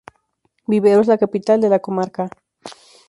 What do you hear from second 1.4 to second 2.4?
de la comarca.